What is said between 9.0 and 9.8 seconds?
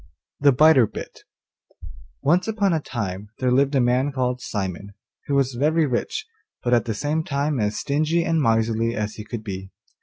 he could be.